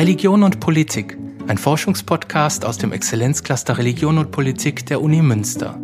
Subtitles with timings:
[0.00, 5.78] Religion und Politik, ein Forschungspodcast aus dem Exzellenzcluster Religion und Politik der Uni Münster.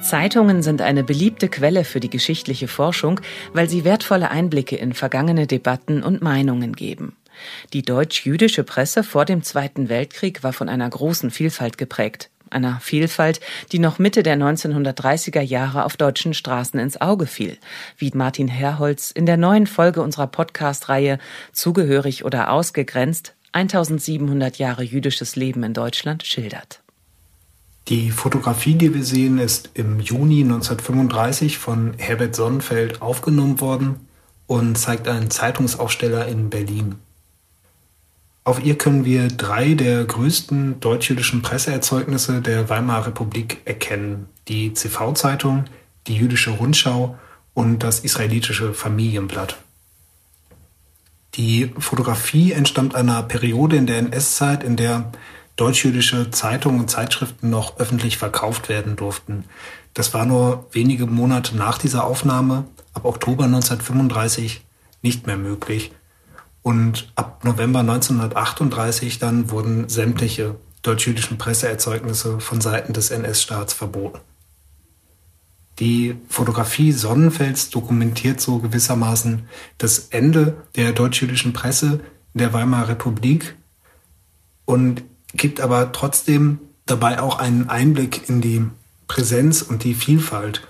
[0.00, 3.20] Zeitungen sind eine beliebte Quelle für die geschichtliche Forschung,
[3.52, 7.16] weil sie wertvolle Einblicke in vergangene Debatten und Meinungen geben.
[7.74, 13.40] Die deutsch-jüdische Presse vor dem Zweiten Weltkrieg war von einer großen Vielfalt geprägt einer Vielfalt,
[13.72, 17.58] die noch Mitte der 1930er Jahre auf deutschen Straßen ins Auge fiel,
[17.98, 21.18] wie Martin Herholz in der neuen Folge unserer Podcast-Reihe
[21.52, 26.82] Zugehörig oder ausgegrenzt 1700 Jahre jüdisches Leben in Deutschland schildert.
[27.88, 34.08] Die Fotografie, die wir sehen, ist im Juni 1935 von Herbert Sonnenfeld aufgenommen worden
[34.48, 36.96] und zeigt einen Zeitungsaufsteller in Berlin.
[38.46, 44.28] Auf ihr können wir drei der größten deutsch-jüdischen Presseerzeugnisse der Weimarer Republik erkennen.
[44.46, 45.64] Die CV-Zeitung,
[46.06, 47.18] die Jüdische Rundschau
[47.54, 49.58] und das israelitische Familienblatt.
[51.34, 55.10] Die Fotografie entstammt einer Periode in der NS-Zeit, in der
[55.56, 59.42] deutsch-jüdische Zeitungen und Zeitschriften noch öffentlich verkauft werden durften.
[59.92, 64.64] Das war nur wenige Monate nach dieser Aufnahme, ab Oktober 1935,
[65.02, 65.90] nicht mehr möglich.
[66.66, 74.18] Und ab November 1938 dann wurden sämtliche deutsch-jüdischen Presseerzeugnisse von Seiten des NS-Staats verboten.
[75.78, 79.48] Die Fotografie Sonnenfels dokumentiert so gewissermaßen
[79.78, 82.00] das Ende der deutsch-jüdischen Presse
[82.34, 83.54] in der Weimarer Republik
[84.64, 85.04] und
[85.34, 88.64] gibt aber trotzdem dabei auch einen Einblick in die
[89.06, 90.66] Präsenz und die Vielfalt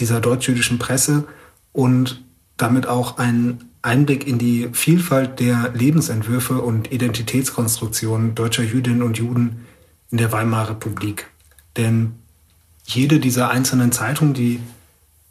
[0.00, 1.28] dieser deutsch-jüdischen Presse
[1.72, 2.24] und
[2.56, 9.64] damit auch einen Einblick in die Vielfalt der Lebensentwürfe und Identitätskonstruktionen deutscher Jüdinnen und Juden
[10.10, 11.28] in der Weimarer Republik.
[11.76, 12.14] Denn
[12.84, 14.60] jede dieser einzelnen Zeitungen, die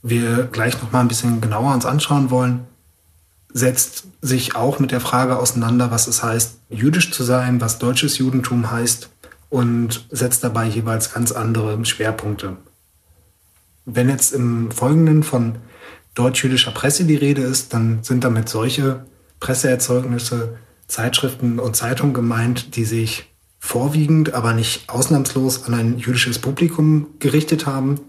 [0.02, 2.62] wir gleich noch mal ein bisschen genauer uns anschauen wollen,
[3.52, 8.18] setzt sich auch mit der Frage auseinander, was es heißt, jüdisch zu sein, was deutsches
[8.18, 9.10] Judentum heißt
[9.50, 12.58] und setzt dabei jeweils ganz andere Schwerpunkte.
[13.86, 15.56] Wenn jetzt im Folgenden von
[16.16, 19.06] deutsch-jüdischer Presse die Rede ist, dann sind damit solche
[19.40, 27.08] Presseerzeugnisse, Zeitschriften und Zeitungen gemeint, die sich vorwiegend, aber nicht ausnahmslos an ein jüdisches Publikum
[27.20, 28.00] gerichtet haben,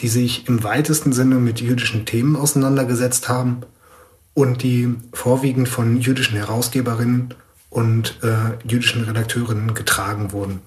[0.00, 3.62] die sich im weitesten Sinne mit jüdischen Themen auseinandergesetzt haben
[4.34, 7.34] und die vorwiegend von jüdischen Herausgeberinnen
[7.70, 10.60] und äh, jüdischen Redakteurinnen getragen wurden.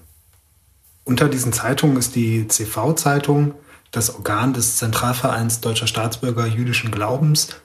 [1.04, 3.54] Unter diesen Zeitungen ist die CV-Zeitung,
[3.90, 7.56] das Organ des Zentralvereins deutscher Staatsbürger jüdischen Glaubens,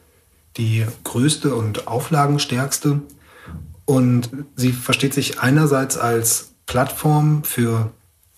[0.58, 3.02] die größte und auflagenstärkste.
[3.86, 7.92] Und sie versteht sich einerseits als Plattform für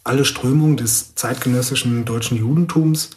[0.03, 3.11] alle Strömungen des zeitgenössischen deutschen Judentums.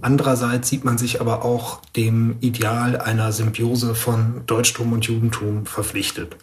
[0.00, 6.36] Andererseits sieht man sich aber auch dem Ideal einer Symbiose von Deutschtum und Judentum verpflichtet.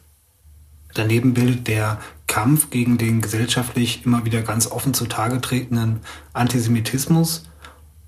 [0.96, 6.00] Daneben bildet der Kampf gegen den gesellschaftlich immer wieder ganz offen zutage tretenden
[6.34, 7.44] Antisemitismus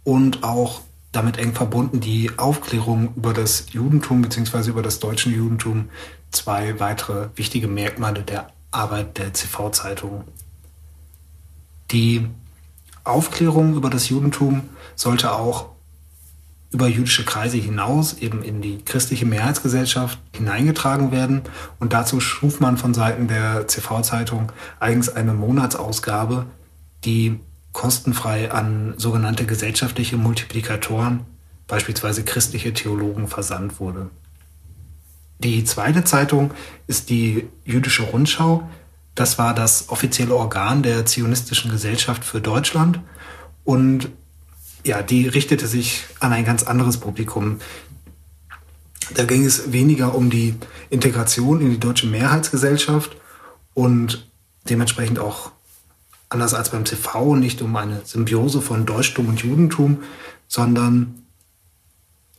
[0.04, 0.82] und auch
[1.12, 4.70] damit eng verbunden die Aufklärung über das Judentum bzw.
[4.70, 5.90] über das deutsche Judentum
[6.32, 10.24] zwei weitere wichtige Merkmale der Arbeit der CV-Zeitung.
[11.92, 12.28] Die
[13.04, 15.70] Aufklärung über das Judentum sollte auch
[16.72, 21.44] über jüdische Kreise hinaus eben in die christliche Mehrheitsgesellschaft hineingetragen werden.
[21.80, 26.46] Und dazu schuf man von Seiten der CV-Zeitung eigens eine Monatsausgabe,
[27.06, 27.40] die
[27.72, 31.22] kostenfrei an sogenannte gesellschaftliche Multiplikatoren,
[31.68, 34.10] beispielsweise christliche Theologen, versandt wurde.
[35.40, 36.52] Die zweite Zeitung
[36.88, 38.68] ist die Jüdische Rundschau.
[39.14, 43.00] Das war das offizielle Organ der Zionistischen Gesellschaft für Deutschland
[43.64, 44.10] und
[44.84, 47.60] ja, die richtete sich an ein ganz anderes Publikum.
[49.14, 50.56] Da ging es weniger um die
[50.90, 53.16] Integration in die deutsche Mehrheitsgesellschaft
[53.74, 54.30] und
[54.70, 55.52] dementsprechend auch
[56.30, 60.04] anders als beim CV nicht um eine Symbiose von Deutschtum und Judentum,
[60.48, 61.24] sondern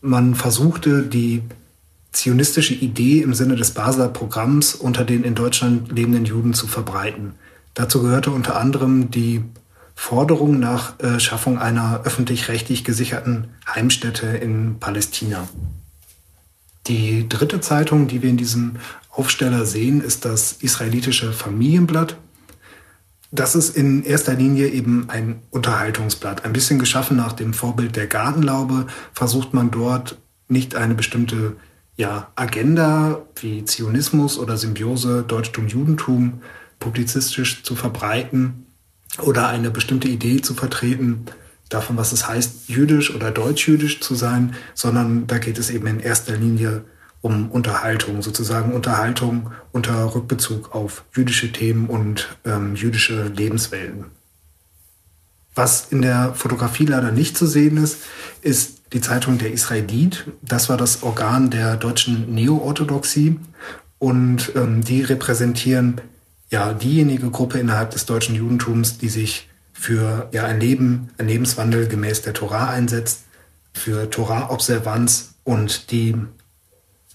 [0.01, 1.43] man versuchte die
[2.13, 7.35] zionistische Idee im Sinne des Basler Programms unter den in Deutschland lebenden Juden zu verbreiten.
[7.75, 9.45] Dazu gehörte unter anderem die
[10.01, 15.49] Forderung nach äh, Schaffung einer öffentlich-rechtlich gesicherten Heimstätte in Palästina.
[16.87, 18.77] Die dritte Zeitung, die wir in diesem
[19.11, 22.17] Aufsteller sehen, ist das israelitische Familienblatt.
[23.33, 26.45] Das ist in erster Linie eben ein Unterhaltungsblatt.
[26.45, 30.17] Ein bisschen geschaffen nach dem Vorbild der Gartenlaube versucht man dort
[30.47, 31.57] nicht eine bestimmte
[31.97, 36.41] ja, Agenda wie Zionismus oder Symbiose Deutschtum-Judentum
[36.79, 38.68] publizistisch zu verbreiten,
[39.23, 41.27] oder eine bestimmte Idee zu vertreten,
[41.69, 46.01] davon, was es heißt, jüdisch oder deutsch-jüdisch zu sein, sondern da geht es eben in
[46.01, 46.85] erster Linie
[47.21, 54.07] um Unterhaltung, sozusagen Unterhaltung unter Rückbezug auf jüdische Themen und ähm, jüdische Lebenswelten.
[55.55, 57.99] Was in der Fotografie leider nicht zu sehen ist,
[58.43, 60.27] ist die Zeitung Der Israelit.
[60.41, 63.41] Das war das Organ der deutschen Neo-Orthodoxie
[63.99, 66.01] und ähm, die repräsentieren
[66.51, 71.89] ja diejenige Gruppe innerhalb des deutschen Judentums, die sich für ja ein Leben, ein Lebenswandel
[71.89, 73.25] gemäß der Torah einsetzt,
[73.73, 76.17] für Torah-Observanz und die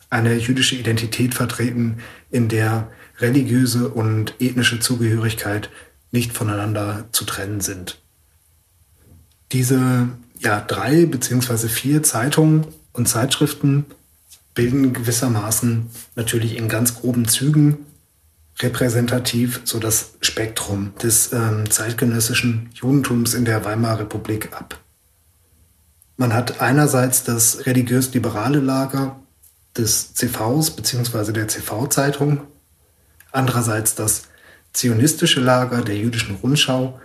[0.09, 1.97] eine jüdische Identität vertreten,
[2.29, 2.89] in der
[3.19, 5.69] religiöse und ethnische Zugehörigkeit
[6.11, 7.99] nicht voneinander zu trennen sind.
[9.51, 10.09] Diese
[10.39, 13.85] ja, drei beziehungsweise vier Zeitungen und Zeitschriften
[14.53, 17.85] bilden gewissermaßen natürlich in ganz groben Zügen
[18.59, 24.79] repräsentativ so das Spektrum des ähm, zeitgenössischen Judentums in der Weimarer Republik ab.
[26.17, 29.19] Man hat einerseits das religiös-liberale Lager
[29.75, 31.31] des CVs bzw.
[31.31, 32.41] der CV-Zeitung,
[33.31, 34.23] andererseits das
[34.71, 36.99] zionistische Lager der jüdischen Rundschau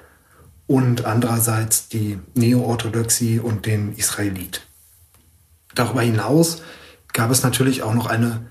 [0.66, 4.66] und andererseits die Neo-Orthodoxie und den Israelit.
[5.74, 6.62] Darüber hinaus
[7.12, 8.46] gab es natürlich auch noch eine,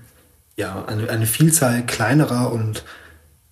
[0.58, 2.84] ja, eine, eine Vielzahl kleinerer und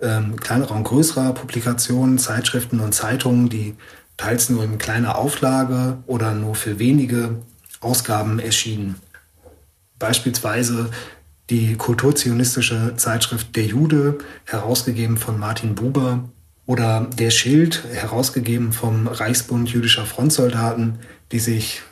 [0.01, 3.77] ähm, kleinerer und größerer Publikationen, Zeitschriften und Zeitungen, die
[4.17, 7.37] teils nur in kleiner Auflage oder nur für wenige
[7.81, 8.97] Ausgaben erschienen.
[9.99, 10.91] Beispielsweise
[11.49, 16.29] die kulturzionistische Zeitschrift Der Jude, herausgegeben von Martin Buber,
[16.67, 20.99] oder Der Schild, herausgegeben vom Reichsbund jüdischer Frontsoldaten,
[21.31, 21.83] die sich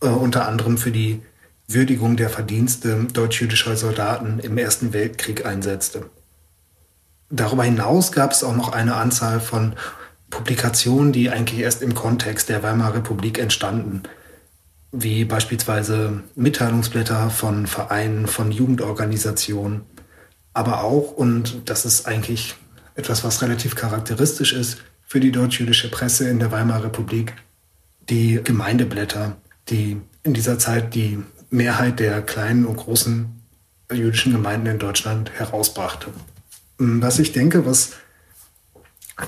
[0.00, 1.20] äh, unter anderem für die
[1.68, 6.10] Würdigung der Verdienste deutsch-jüdischer Soldaten im Ersten Weltkrieg einsetzte.
[7.28, 9.74] Darüber hinaus gab es auch noch eine Anzahl von
[10.30, 14.02] Publikationen, die eigentlich erst im Kontext der Weimarer Republik entstanden
[15.02, 19.82] wie beispielsweise Mitteilungsblätter von Vereinen, von Jugendorganisationen,
[20.52, 22.54] aber auch, und das ist eigentlich
[22.94, 27.34] etwas, was relativ charakteristisch ist für die deutsch-jüdische Presse in der Weimarer Republik,
[28.08, 29.36] die Gemeindeblätter,
[29.68, 31.18] die in dieser Zeit die
[31.50, 33.28] Mehrheit der kleinen und großen
[33.92, 36.08] jüdischen Gemeinden in Deutschland herausbrachte.
[36.78, 37.92] Was ich denke, was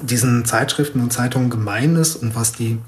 [0.02, 2.78] diesen Zeitschriften und Zeitungen gemein ist und was die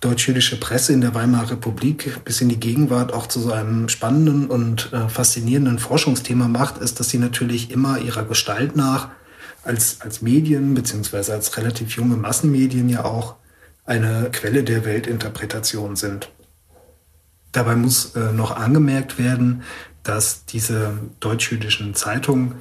[0.00, 4.46] deutsch-jüdische Presse in der Weimarer Republik bis in die Gegenwart auch zu so einem spannenden
[4.46, 9.08] und äh, faszinierenden Forschungsthema macht, ist, dass sie natürlich immer ihrer Gestalt nach
[9.64, 13.34] als, als Medien beziehungsweise als relativ junge Massenmedien ja auch
[13.84, 16.30] eine Quelle der Weltinterpretation sind.
[17.52, 19.62] Dabei muss äh, noch angemerkt werden,
[20.02, 22.54] dass diese deutsch-jüdischen Zeitungen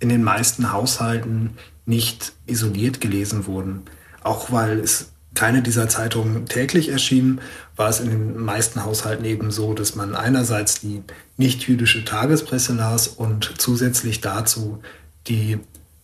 [0.00, 1.50] in den meisten Haushalten
[1.86, 3.82] nicht isoliert gelesen wurden.
[4.22, 7.40] Auch weil es keine dieser Zeitungen täglich erschienen,
[7.76, 11.02] war es in den meisten Haushalten eben so, dass man einerseits die
[11.36, 14.82] nicht-jüdische Tagespresse las und zusätzlich dazu
[15.28, 15.58] die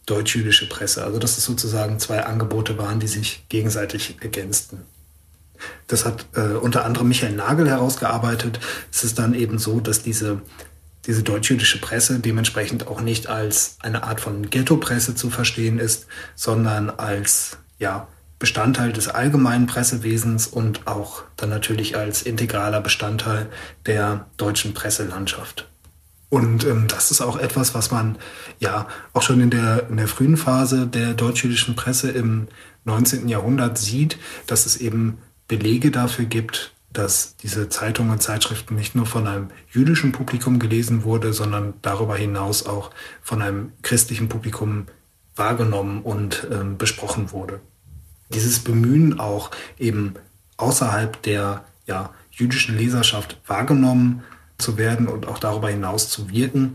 [0.07, 1.05] deutsch-jüdische Presse.
[1.05, 4.83] Also dass es sozusagen zwei Angebote waren, die sich gegenseitig ergänzten.
[5.87, 8.61] Das hat äh, unter anderem Michael Nagel herausgearbeitet.
[8.93, 10.41] Es ist dann eben so, dass diese,
[11.07, 16.91] diese deutsch-jüdische Presse dementsprechend auch nicht als eine Art von Ghetto-Presse zu verstehen ist, sondern
[16.91, 18.09] als ja,
[18.39, 23.49] Bestandteil des allgemeinen Pressewesens und auch dann natürlich als integraler Bestandteil
[23.87, 25.69] der deutschen Presselandschaft.
[26.35, 28.19] Und ähm, das ist auch etwas, was man
[28.59, 32.49] ja auch schon in der, in der frühen Phase der deutsch-jüdischen Presse im
[32.85, 33.29] 19.
[33.29, 39.05] Jahrhundert sieht, dass es eben Belege dafür gibt, dass diese Zeitungen und Zeitschriften nicht nur
[39.05, 44.87] von einem jüdischen Publikum gelesen wurde, sondern darüber hinaus auch von einem christlichen Publikum
[45.35, 47.61] wahrgenommen und ähm, besprochen wurde.
[48.31, 50.15] Dieses Bemühen auch eben
[50.57, 54.23] außerhalb der ja, jüdischen Leserschaft wahrgenommen
[54.59, 56.75] zu werden und auch darüber hinaus zu wirken,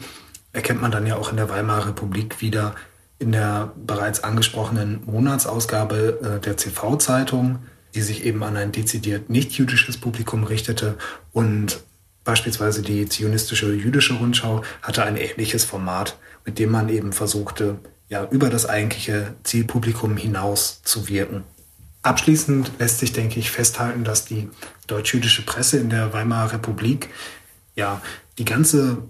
[0.52, 2.76] erkennt man dann ja auch in der Weimarer Republik wieder
[3.20, 7.60] in der bereits angesprochenen Monatsausgabe äh, der CV-Zeitung,
[7.96, 10.98] die sich eben an ein dezidiert nicht-jüdisches Publikum richtete
[11.32, 11.82] und
[12.24, 18.28] beispielsweise die zionistische jüdische Rundschau hatte ein ähnliches Format, mit dem man eben versuchte, ja,
[18.30, 21.44] über das eigentliche Zielpublikum hinaus zu wirken.
[22.02, 24.50] Abschließend lässt sich, denke ich, festhalten, dass die
[24.88, 27.10] deutsch-jüdische Presse in der Weimarer Republik
[27.76, 28.02] ja
[28.38, 29.04] die ganze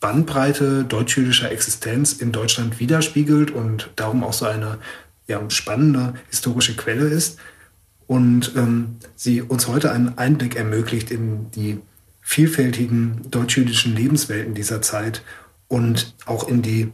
[0.00, 4.78] Bandbreite deutsch-jüdischer Existenz in Deutschland widerspiegelt und darum auch so eine
[5.28, 7.38] ja, spannende historische Quelle ist
[8.06, 11.80] und ähm, sie uns heute einen Einblick ermöglicht in die
[12.20, 15.22] vielfältigen deutsch-jüdischen Lebenswelten dieser Zeit
[15.68, 16.92] und auch in die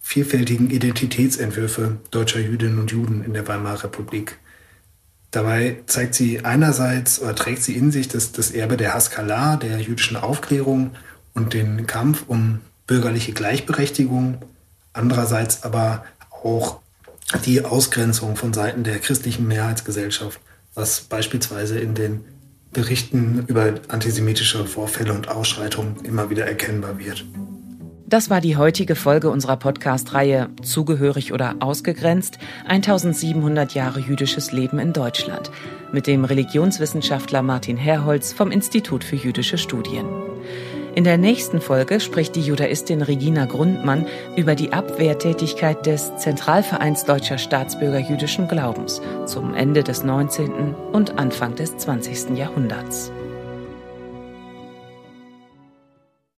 [0.00, 4.38] vielfältigen Identitätsentwürfe deutscher Jüdinnen und Juden in der Weimarer Republik.
[5.30, 9.80] Dabei zeigt sie einerseits oder trägt sie in sich das, das Erbe der Haskalah, der
[9.80, 10.92] jüdischen Aufklärung
[11.32, 14.38] und den Kampf um bürgerliche Gleichberechtigung,
[14.92, 16.80] andererseits aber auch
[17.44, 20.40] die Ausgrenzung von Seiten der christlichen Mehrheitsgesellschaft,
[20.74, 22.24] was beispielsweise in den
[22.72, 27.24] Berichten über antisemitische Vorfälle und Ausschreitungen immer wieder erkennbar wird.
[28.06, 32.38] Das war die heutige Folge unserer Podcast-Reihe Zugehörig oder ausgegrenzt
[32.68, 35.50] 1700 Jahre jüdisches Leben in Deutschland
[35.90, 40.06] mit dem Religionswissenschaftler Martin Herholz vom Institut für jüdische Studien.
[40.94, 47.36] In der nächsten Folge spricht die Judaistin Regina Grundmann über die Abwehrtätigkeit des Zentralvereins deutscher
[47.36, 50.74] Staatsbürger jüdischen Glaubens zum Ende des 19.
[50.92, 52.38] und Anfang des 20.
[52.38, 53.10] Jahrhunderts.